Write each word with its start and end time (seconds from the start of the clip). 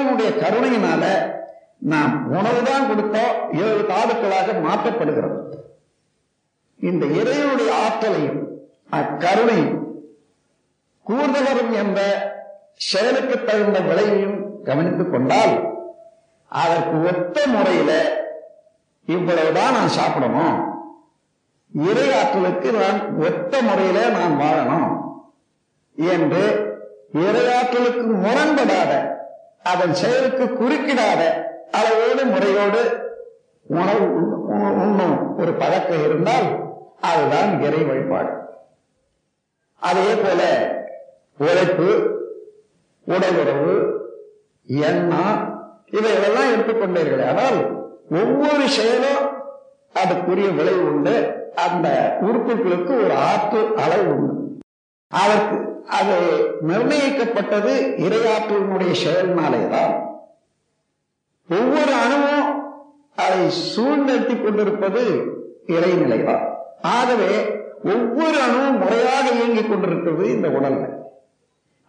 இறைவனுடைய 0.00 0.30
கருணையினால 0.30 1.32
நாம் 1.78 2.32
உணவுதான் 2.32 2.86
கொடுத்தோம் 2.90 3.56
ஏழு 3.56 3.86
தாதுக்களாக 3.88 4.52
மாற்றப்படுகிறோம். 4.68 5.54
இந்த 6.76 7.06
இறைவனுடைய 7.06 7.74
ஆற்றலையும் 7.74 8.48
அக்கருணையும் 8.92 9.82
கூர்தலரும் 11.06 11.72
என்ற 11.72 12.00
செயலுக்கு 12.74 13.44
தகுந்த 13.44 13.80
விளைவையும் 13.80 14.62
கவனித்துக் 14.64 15.10
கொண்டால் 15.10 15.68
அதற்கு 16.48 17.02
ஒத்த 17.02 17.46
முறையில 17.46 17.92
இவ்வளவுதான் 19.06 19.72
நான் 19.72 19.88
சாப்பிடணும். 19.88 20.58
இறை 21.74 22.12
ஆற்றலுக்கு 22.12 22.72
நான் 22.72 23.18
ஒத்த 23.18 23.62
முறையில 23.62 24.08
நான் 24.08 24.38
வாழணும். 24.38 24.98
என்று 25.96 26.68
இறையாற்றலுக்கு 27.12 28.02
முரண்படாத 28.24 29.09
அதன் 29.64 29.94
செயலுக்கு 30.00 30.44
குறுக்கிடாத 30.60 31.22
அளவோடு 31.78 32.22
முறையோடு 32.32 32.82
உணவு 33.78 34.06
உண்ணும் 34.84 35.16
ஒரு 35.38 35.52
பழக்கம் 35.60 36.04
இருந்தால் 36.04 36.48
அதுதான் 37.08 37.50
இறை 37.66 37.82
வழிபாடு. 37.84 38.32
அதே 39.82 40.08
போல 40.22 40.40
உழைப்பு 41.38 41.90
உடலுறவு 43.06 43.74
எண்ணம் 44.88 45.38
இவைகளெல்லாம் 45.98 46.50
எடுத்துக்கொண்டீர்கள் 46.54 47.22
ஆனால் 47.28 47.58
ஒவ்வொரு 48.20 48.66
செயலும் 48.78 49.24
அதுக்குரிய 49.94 50.48
விளைவு 50.58 50.82
உண்டு. 50.92 51.14
அந்த 51.66 51.88
உறுப்புகளுக்கு 52.26 52.92
ஒரு 53.04 53.14
ஆற்று 53.30 53.60
அளவு 53.84 54.10
உண்டு. 54.16 54.39
அதற்கு 55.12 55.56
அது 55.88 56.16
நிர்ணயிக்கப்பட்டது 56.68 57.72
இரையாற்றலினுடைய 58.06 58.92
செயல்னாலே 59.04 59.62
தான் 59.68 59.94
ஒவ்வொரு 61.48 61.92
அணுவும் 62.04 62.48
அதை 63.16 63.40
சூழ்நிறுத்தி 63.76 64.42
கொண்டிருப்பது 64.42 65.02
இறைநிலைதான். 65.66 66.44
ஆகவே 66.80 67.32
ஒவ்வொரு 67.84 68.38
அணுவும் 68.40 68.78
முறையாக 68.78 69.26
இயங்கிக் 69.30 69.68
கொண்டிருக்கிறது 69.68 70.24
இந்த 70.30 70.48
உடல்ல 70.48 70.84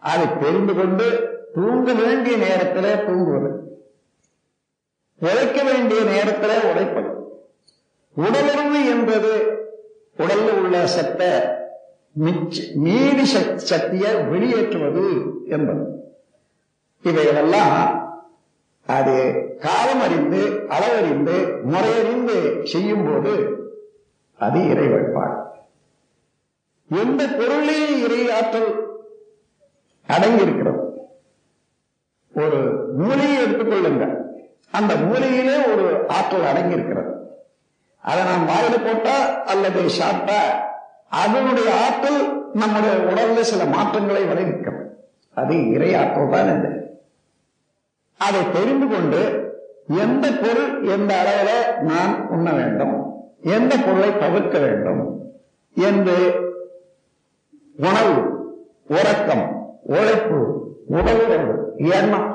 அதை 0.02 0.26
தெரிந்து 0.40 0.74
கொண்டு 0.74 1.06
தூங்க 1.54 1.92
வேண்டிய 1.92 2.36
நேரத்தில் 2.36 3.04
தூங்குவது 3.06 3.50
உழைக்க 5.20 5.62
வேண்டிய 5.62 6.00
நேரத்தில் 6.02 6.68
உழைப்பது. 6.70 7.10
உடலுறவு 8.16 8.80
என்பது 8.86 9.32
உடல்ல 10.18 10.48
உள்ள 10.62 10.76
சத்த 10.96 11.22
மீதி 12.12 13.24
சக்தியை 13.56 14.14
வெளியேற்றுவது 14.14 15.04
என்பது. 15.46 15.84
இவைகளெல்லாம் 17.02 17.76
அது 18.86 19.14
காலம் 19.60 20.00
அறிந்து 20.00 20.40
அளவறிந்து 20.74 21.36
முறையறிந்து 21.72 22.36
செய்யும் 22.72 23.04
போது 23.08 23.32
அது 24.38 24.68
இறை 24.68 24.86
வழிபாடு. 24.88 25.36
எந்த 27.02 27.26
பொருளில் 27.38 28.02
இறை 28.04 28.20
ஆற்றல் 28.38 28.70
அடங்கியிருக்கிறது 30.08 30.82
ஒரு 32.34 32.60
மூலையை 32.98 33.38
எடுத்துக்கொள்ளுங்கள் 33.44 34.14
அந்த 34.70 34.94
மூலையிலே 34.94 35.56
ஒரு 35.72 35.86
ஆற்றல் 36.08 36.48
அடங்கியிருக்கிறது. 36.50 37.14
அதை 38.00 38.24
நாம் 38.24 38.48
வாயில 38.48 38.74
போட்டா 38.84 39.16
அல்லது 39.52 39.80
சாப்பிட்டா 39.98 40.70
அதனுடைய 41.12 41.70
ஆற்றல் 41.84 42.20
நம்முடைய 42.54 42.94
உடல்ல 43.08 43.40
சில 43.50 43.64
மாற்றங்களை 43.74 44.22
விளைவிக்கும். 44.24 44.80
அது 45.36 45.54
இறை 45.70 45.90
ஆற்றல் 45.94 46.30
தான் 46.30 46.50
இது 46.54 46.70
அதை 48.20 48.42
தெரிந்து 48.52 48.86
கொண்டு 48.86 49.20
எந்த 50.02 50.26
பொருள் 50.34 50.72
எந்த 50.88 51.12
அளவில 51.22 51.50
நான் 51.82 52.12
உண்ண 52.28 52.48
வேண்டும் 52.52 52.94
எந்த 53.54 53.72
பொருளை 53.76 54.10
தவிர்க்க 54.16 54.56
வேண்டும் 54.58 55.02
என்று 55.76 56.16
உணவு 57.78 58.14
உறக்கம் 58.90 59.44
உழைப்பு 59.92 60.40
உடலுறவு 60.90 61.52
எண்ணம் 61.92 62.28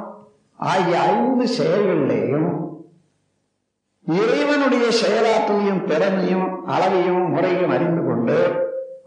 ஆகிய 0.60 1.00
ஐந்து 1.12 1.46
செயல்களிலேயும் 1.58 2.52
இறைவனுடைய 4.08 4.86
செயலாற்றலையும் 5.02 5.84
திறமையும் 5.86 6.48
அளவையும் 6.68 7.24
முறையும் 7.28 7.70
அறிந்து 7.70 8.02
கொண்டு 8.04 8.38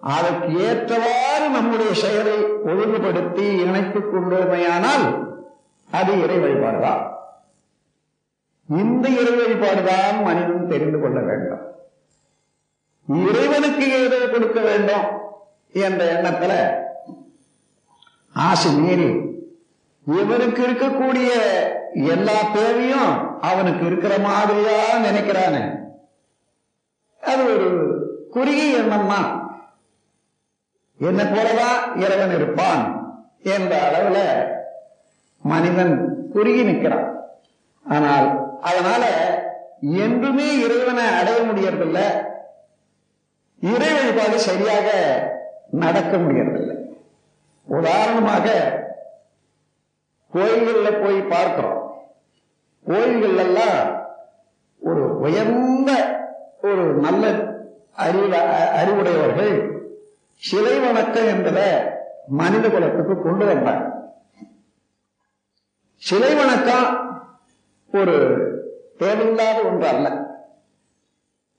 அதற்கு 0.00 0.60
ஏற்றவாறு 0.66 1.48
நம்முடைய 1.48 1.94
செயலை 1.94 2.42
ஒழுங்குபடுத்தி 2.42 3.56
இணைத்துக் 3.64 4.14
கொண்டோமையானால் 4.14 5.06
அது 5.90 6.22
இறை 6.22 6.38
வழிபாடுதான். 6.38 7.02
இந்த 8.68 9.08
இறை 9.08 9.34
வழிபாடுதான் 9.34 10.22
மனிதன் 10.22 10.68
தெரிந்து 10.68 11.00
கொள்ள 11.00 11.20
வேண்டும். 11.20 11.64
இறைவனுக்கு 13.06 13.90
ஏதோ 13.90 14.16
கொடுக்க 14.16 14.60
வேண்டும் 14.60 15.06
என்ற 15.72 16.22
எண்ணத்துல 16.22 16.52
ஆசை 18.32 18.74
மீறி 18.74 19.10
இவனுக்கு 20.06 20.66
இருக்கக்கூடிய 20.66 21.30
எல்லா 21.92 22.42
தேவையும் 22.52 23.40
அவனுக்கு 23.40 23.86
இருக்கிற 23.86 24.18
மாதிரியா 24.18 24.96
நினைக்கிறானே. 24.96 25.62
அது 27.20 27.42
ஒரு 27.54 27.68
குறுகிய 28.30 28.76
எண்ணம் 28.76 29.08
தான் 29.08 29.39
என்ன 31.08 31.20
போலதான் 31.22 31.82
இறைவன் 32.04 32.34
இருப்பான் 32.34 32.82
என்ற 33.54 33.72
அளவுல 33.88 34.18
மனிதன் 35.52 35.94
குறுகி 36.32 36.62
நிற்கிறான். 36.62 37.06
ஆனால் 37.84 38.28
அதனால 38.60 39.04
என்றுமே 39.80 40.48
இறைவனை 40.64 41.04
அடைய 41.20 41.38
முடியறதில்லை. 41.40 42.06
இறை 43.72 43.90
வழிபாடு 43.96 44.36
சரியாக 44.48 44.88
நடக்க 45.84 46.12
முடியறதில்லை. 46.16 46.76
உதாரணமாக 47.66 48.46
கோயில்களில் 50.32 51.00
போய் 51.02 51.20
பார்க்கிறோம். 51.32 51.80
கோயில்கள் 52.84 53.40
எல்லாம் 53.46 53.80
ஒரு 54.88 55.04
உயர்ந்த 55.18 55.90
ஒரு 56.68 56.84
நல்ல 57.06 57.24
அறிவு 58.04 58.26
அறிவுடையவர்கள் 58.80 59.54
சிலை 60.42 60.78
வணக்கம் 60.78 61.26
என்பதை 61.26 61.64
மனித 62.28 62.68
குலத்துக்கு 62.68 63.14
கொண்டு 63.22 63.44
வந்தார். 63.46 63.80
சிலை 65.96 66.34
வணக்கம் 66.34 66.86
ஒரு 67.92 68.14
தேவையில்லாத 68.98 69.60
ஒன்று 69.62 69.86
அல்ல. 69.86 70.06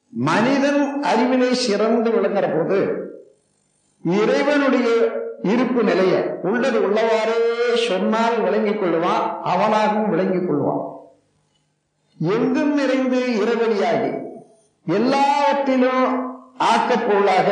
மனிதன் 0.09 1.01
அறிவிலே 1.01 1.53
சிறந்து 1.53 2.09
விளங்குற 2.09 2.47
போது 2.55 2.79
இறைவனுடைய 4.21 4.89
இருப்பு 5.43 5.83
நிலைய 5.83 6.39
உள்ளது 6.43 6.79
உள்ளவாறே 6.87 7.37
சொன்னால் 7.87 8.41
விளங்கிக் 8.41 8.81
கொள்வான் 8.81 9.27
அவனாகவும் 9.51 10.09
விளங்கிக் 10.09 10.49
கொள்வான். 10.49 10.83
எங்கும் 12.31 12.73
நிறைந்து 12.73 13.21
இறைவழியாகி 13.43 14.11
எல்லாவற்றிலும் 14.87 16.09
ஆக்கப்பொருளாக 16.59 17.49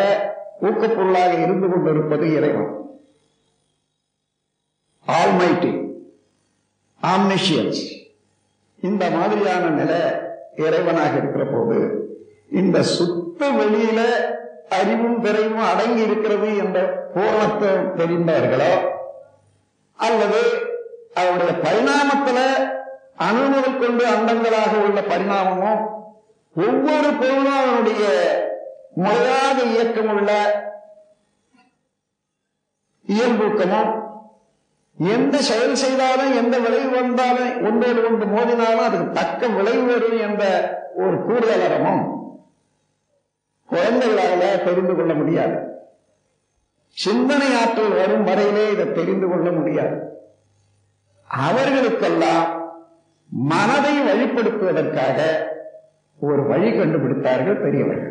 ஊக்கப்பொருளாக 0.59 1.33
இருந்து 1.43 1.67
கொண்டிருப்பது 1.69 2.25
இறைவன். 2.33 2.71
ஆல்மைட்டி 5.07 5.71
ஆம்னிஷியன்ஸ் 7.01 7.83
இந்த 8.79 9.09
மாதிரியான 9.09 9.69
நிலை 9.69 9.99
இறைவனாக 10.57 11.13
இருக்கிற 11.17 11.43
போது 11.45 11.77
இந்த 12.51 12.77
சுத்த 12.89 13.49
வெளியில 13.51 13.99
அறிவும் 14.69 15.19
பிறைவும் 15.21 15.69
அடங்கி 15.71 16.01
இருக்கிறது 16.01 16.57
என்ற 16.57 16.77
பூரணத்தை 17.13 17.69
தெரிந்தவர்களோ 17.95 18.73
அல்லது 19.99 20.41
அவருடைய 21.13 21.53
பரிணாமத்துல 21.63 22.39
அணுமுதல் 23.17 23.79
கொண்டு 23.79 24.03
அண்டங்களாக 24.07 24.73
உள்ள 24.83 24.99
பரிணாமமும் 25.03 25.81
ஒவ்வொரு 26.55 27.09
பொருளும் 27.13 27.59
அவனுடைய 27.59 28.03
முறையாக 29.03 29.57
இயக்கமுள்ள 29.73 30.31
இயல்பூக்கமும் 33.07 33.91
எந்த 34.97 35.35
செயல் 35.49 35.79
செய்தாலும் 35.81 36.33
எந்த 36.41 36.55
விளைவு 36.63 36.89
வந்தாலும் 36.99 37.51
ஒன்றோடு 37.67 38.01
ஒன்று 38.07 38.25
மோதினாலும் 38.35 38.85
அதுக்கு 38.87 39.07
தக்க 39.19 39.47
விளைவு 39.57 39.85
வரும் 39.91 40.19
என்ற 40.27 40.43
ஒரு 41.03 41.15
கூடுதலரமும் 41.27 42.03
குழந்தைகளால 43.69 44.41
தெரிந்து 44.67 44.93
கொள்ள 44.95 45.13
முடியாது. 45.13 45.57
சிந்தனை 46.97 47.49
ஆற்றல் 47.61 47.97
வரும் 47.99 48.25
வரையிலே 48.27 48.63
இதை 48.73 48.85
தெரிந்து 48.99 49.27
கொள்ள 49.27 49.49
முடியாது. 49.57 49.97
அவர்களுக்கெல்லாம் 51.47 52.47
மனதை 53.51 53.95
வழிப்படுத்துவதற்காக 54.07 55.19
ஒரு 56.19 56.41
வழி 56.51 56.69
கண்டுபிடித்தார்கள் 56.71 57.61
பெரியவர்கள். 57.65 58.08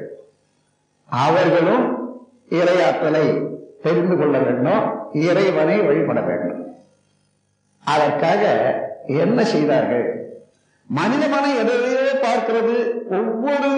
அவர்களும் 1.09 1.87
இறையாற்றலை 2.49 3.57
தெரிந்து 3.83 4.17
கொள்ள 4.17 4.39
வேண்டும் 4.39 5.13
இறைவனை 5.13 5.81
வழிபட 5.81 6.21
வேண்டும். 6.21 6.77
அதற்காக 7.85 8.43
என்ன 9.07 9.45
செய்தார்கள்? 9.45 10.37
மனித 10.87 11.29
மனம் 11.29 11.59
எதையோ 11.59 12.21
பார்க்கிறது 12.23 12.77
ஒவ்வொரு 13.11 13.71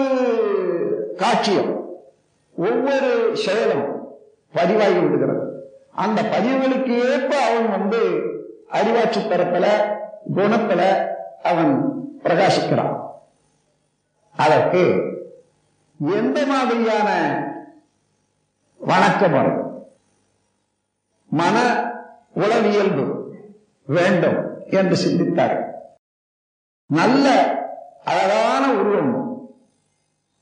காட்சியும் 1.17 1.99
ஒவ்வொரு 2.57 3.37
செயலும் 3.37 4.15
பதிவாகி 4.53 4.97
விடுகிறது. 4.97 5.71
அந்த 5.91 6.21
பதிவுகளுக்கு 6.21 7.11
ஏற்ப 7.11 7.37
அவன் 7.37 7.69
வந்து 7.69 7.99
அறிவாட்சி 8.71 9.19
தரத்துல 9.19 9.65
குணத்துல 10.35 10.81
அவன் 11.43 11.93
பிரகாசிக்கிறான். 12.23 12.99
அதற்கு 14.37 15.09
எந்த 16.09 16.45
மாதிரியான 16.45 17.09
வணக்க 18.81 19.29
முறை 19.29 19.63
மன 21.27 21.83
உளவியல்பு 22.35 23.33
வேண்டும் 23.85 24.65
என்று 24.69 24.95
சிந்தித்தார்கள் 24.95 25.69
நல்ல 26.85 27.57
அழகான 28.03 28.73
உருவம் 28.73 29.13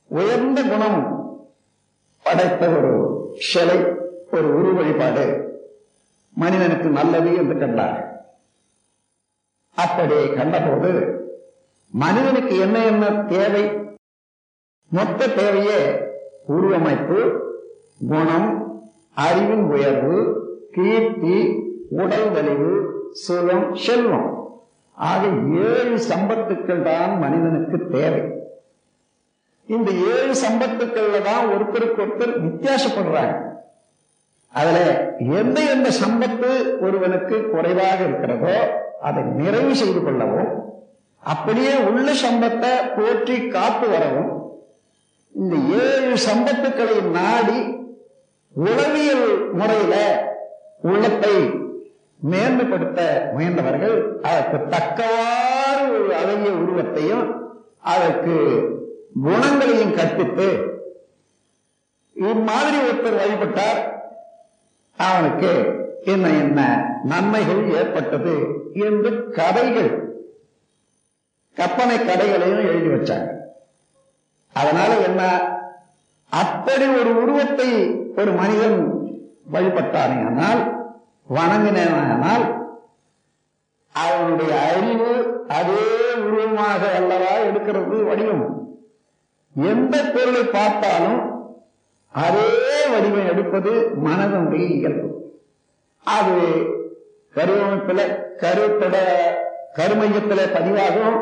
உயர்ந்த 0.08 0.64
குணம் 0.64 1.02
படைத்த 2.24 2.70
ஒரு 2.70 2.92
சிலை 3.40 3.86
ஒரு 4.32 4.60
உரு 4.60 4.74
வழிபாடு 4.74 5.48
மனிதனுக்கு 6.34 6.90
நல்லது 6.90 7.36
என்று 7.36 7.58
கண்டார். 7.58 8.28
அப்படி 9.76 10.28
கண்டபோது 10.28 10.92
மனிதனுக்கு 11.92 12.60
என்ன 12.60 12.86
என்ன 12.86 13.12
தேவை? 13.12 13.78
மொத்த 14.92 15.28
தேவையே 15.28 15.80
உருவமைப்பு 16.48 17.20
குணம் 18.12 18.50
அறிவின் 19.26 19.66
உயர்வு 19.74 20.18
கீர்த்தி 20.76 21.38
உடல் 21.90 22.30
வலிவு 22.32 22.72
சுகம் 23.12 23.68
செல்வம். 23.76 24.30
ஆக 24.98 25.22
ஏழு 25.68 25.98
சம்பத்துக்கள் 26.10 26.82
தான் 26.82 27.18
மனிதனுக்கு 27.18 27.78
தேவை. 27.88 28.24
இந்த 29.68 29.92
ஏழு 29.92 30.34
சம்பத்துக்கள்ல 30.46 31.22
தான் 31.24 31.46
ஒருத்தருக்கு 31.54 32.04
ஒருத்தர் 32.06 32.34
வித்தியாசப்படுறாங்க. 32.46 33.36
அதுல 34.54 34.78
எந்த 35.40 35.58
எந்த 35.74 35.90
சம்பத்து 36.04 36.50
ஒருவனுக்கு 36.82 37.36
குறைவாக 37.50 37.98
இருக்கிறதோ 38.04 38.56
அதை 39.08 39.24
நிறைவு 39.24 39.76
செய்து 39.76 40.02
கொள்ளவும் 40.04 40.50
அப்படியே 41.24 41.74
உள்ள 41.90 42.10
சம்பத்தை 42.24 42.72
போற்றி 42.96 43.36
காத்து 43.48 43.88
வரவும் 43.88 44.32
இந்த 45.36 45.56
ஏழு 45.56 46.16
சம்பத்துக்களை 46.18 47.12
நாடி 47.12 47.60
உளவியல் 48.56 49.52
முறையில 49.52 49.96
உள்ளத்தை 50.82 51.36
மேம்படுத்த 52.20 53.30
முயன்றவர்கள் 53.34 54.20
அதற்கு 54.22 54.68
தக்கவாறு 54.68 55.84
ஒரு 55.92 56.16
அழகிய 56.16 56.52
உருவத்தையும் 56.52 57.28
அதற்கு 57.80 58.36
குணங்களையும் 59.24 59.96
கற்பித்து 59.96 60.48
இம்மாதிரி 62.16 62.78
ஒருத்தர் 62.78 63.20
வழிபட்டார். 63.22 63.80
அவனுக்கு 64.98 65.52
என்ன 66.04 66.28
என்ன 66.30 66.60
நன்மைகள் 67.04 67.64
ஏற்பட்டது 67.70 68.36
என்று 68.74 69.30
கதைகள் 69.30 69.92
கற்பனை 71.58 71.98
கதைகளையும் 72.00 72.66
எழுதி 72.66 72.90
வச்சாங்க. 72.90 73.39
அதனால 74.60 74.92
என்ன? 75.08 75.22
அப்படி 76.30 76.86
ஒரு 77.00 77.12
உருவத்தை 77.22 77.70
ஒரு 78.18 78.32
மனிதன் 78.32 78.80
வழிபட்டானேயானால் 79.54 80.62
வணங்கினால் 81.38 82.46
அவனுடைய 83.92 84.52
அறிவு 84.72 85.12
அதே 85.48 85.86
உருவமாக 86.26 86.82
அல்லவா 86.96 87.32
எடுக்கிறது 87.48 88.04
வடிவம். 88.04 88.46
எந்த 89.56 89.96
பொருளை 90.14 90.44
பார்த்தாலும் 90.44 91.22
அதே 92.26 92.52
வடிவம் 92.92 93.30
எடுப்பது 93.32 93.72
மனதனுடைய 94.06 94.66
இயல்பு. 94.78 95.10
அது 96.04 96.38
கருவமைப்பில் 97.36 98.06
கருத்தட 98.44 98.96
கருமையத்தில் 99.74 100.54
பதிவாகும். 100.56 101.20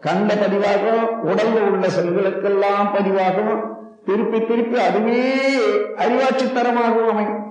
கண்ட 0.00 0.34
பதிவாகும் 0.34 1.04
உடல்ல 1.30 1.58
உள்ள 1.70 1.86
செல்களுக்கெல்லாம் 1.86 2.88
பதிவாகும் 2.94 3.54
திருப்பி 4.04 4.38
திருப்பி 4.40 4.78
அதுவே 4.80 5.22
அறிவாட்சி 5.96 6.46
தரமாகவும் 6.46 7.10
அமையும். 7.12 7.42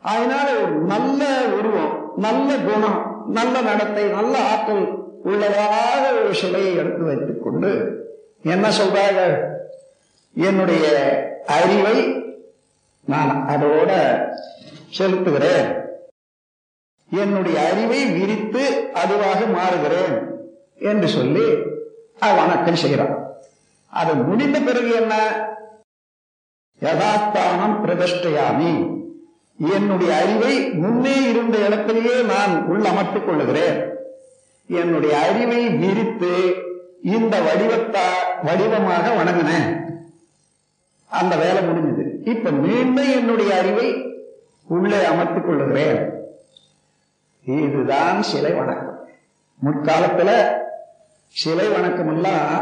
அதனால 0.00 0.48
ஒரு 0.62 0.72
நல்ல 0.92 1.22
உருவம் 1.58 1.92
நல்ல 2.16 2.56
குணம் 2.56 2.98
நல்ல 3.28 3.60
நடத்தை 3.60 4.04
நல்ல 4.04 4.34
ஆற்றல் 4.50 4.86
உள்ளதாக 5.24 6.12
ஒரு 6.12 6.34
சிலையை 6.34 6.74
எடுத்து 6.74 7.04
வைத்துக் 7.04 7.42
கொண்டு 7.42 7.70
என்ன 8.42 8.68
சொல்றாங்க 8.68 9.20
என்னுடைய 10.34 10.86
அறிவை 11.46 11.96
நான் 13.06 13.32
அதோட 13.48 13.90
செலுத்துகிறேன். 14.98 15.68
என்னுடைய 17.10 17.56
அறிவை 17.70 18.00
விரித்து 18.18 18.64
அதுவாக 18.94 19.40
மாறுகிறேன் 19.56 20.16
என்று 20.90 21.08
சொல்லி 21.08 21.46
வணக்கம் 22.30 22.76
செய்கிறான். 22.76 23.32
அது 23.90 24.14
முடிந்த 24.14 24.58
பிறகு 24.60 24.90
என்ன? 24.90 25.44
யதாஸ்தானம் 26.80 27.86
பிரதிஷ்டையாமி. 27.86 29.00
என்னுடைய 29.72 30.14
அறிவை 30.14 30.70
முன்னே 30.70 31.22
இருந்த 31.22 31.58
இடத்திலேயே 31.58 32.22
நான் 32.22 32.70
உள்ளமர்த்திக் 32.70 33.24
கொள்ளுகிறேன். 33.24 33.92
என்னுடைய 34.68 35.18
அறிவை 35.18 35.68
விரித்து 35.68 36.54
இந்த 37.02 37.40
வடிவத்தா 37.40 38.08
வடிவமாக 38.42 39.14
வணங்கினேன். 39.14 39.84
அந்த 41.10 41.36
வேலை 41.36 41.62
முடிஞ்சது. 41.62 42.28
இப்ப 42.28 42.50
மீண்டும் 42.50 43.12
என்னுடைய 43.12 43.56
அறிவை 43.56 44.16
உள்ளே 44.66 45.06
அமர்த்திக் 45.06 45.46
கொள்ளுகிறேன். 45.46 46.12
இதுதான் 47.46 48.22
சிலை 48.22 48.52
வணக்கம். 48.52 49.08
முற்காலத்துல 49.64 50.60
சிலை 51.40 51.66
வணக்கம் 51.72 52.08
எல்லாம் 52.14 52.56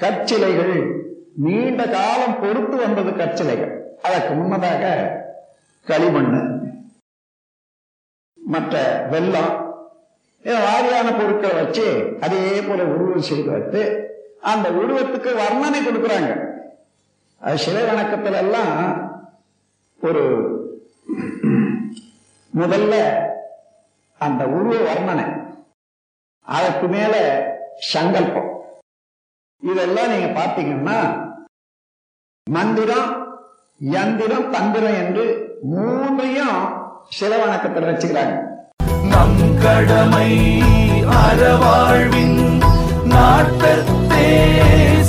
கற்சிலைகள் 0.00 0.74
நீண்ட 1.44 1.80
காலம் 1.94 2.36
பொறுத்து 2.40 2.76
வந்தது 2.82 3.10
கற்சிலைகள். 3.10 3.72
அதற்கு 4.06 4.32
முன்னதாக 4.34 4.84
களிமண் 5.88 6.30
மற்ற 8.52 8.74
வெள்ளம் 9.12 9.54
வாரியான 10.66 11.08
பொருட்களை 11.16 11.54
வச்சு 11.62 11.86
அதே 12.20 12.42
போல 12.68 12.84
உருவம் 12.92 13.26
செய்து 13.30 13.50
வைத்து 13.50 13.82
அந்த 14.52 14.70
உருவத்துக்கு 14.82 15.32
வர்ணனை 15.42 15.80
கொடுக்குறாங்க. 15.86 16.30
அது 17.46 17.58
சிலை 17.64 17.82
வணக்கத்துல 17.82 18.40
எல்லாம் 18.44 18.78
ஒரு 20.08 20.24
முதல்ல 22.60 22.94
அந்த 24.18 24.44
உருவ 24.58 24.78
வர்ணனை. 24.90 25.26
அதற்கு 26.56 26.88
மேல 26.96 27.14
சங்கல்பம். 27.92 28.50
இதெல்லாம் 29.62 30.10
நீங்க 30.12 30.28
பார்த்தீங்கன்னா 30.38 30.98
மந்திரம் 32.46 33.10
யந்திரம் 33.94 34.50
தந்திரம் 34.50 34.98
என்று 35.02 35.24
மூன்றையும் 35.72 36.58
சில 37.18 37.32
வணக்கத்தில் 37.44 37.88
வச்சுக்கிறாங்க. 37.88 38.36
நம் 39.12 39.40
கடமை 39.62 40.30
அறவாழ்வின் 41.22 42.38
நாட்டத்தே 43.12 44.26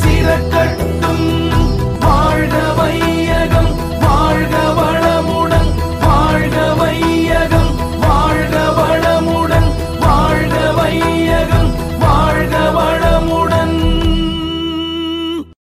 சிறக்க 0.01 0.46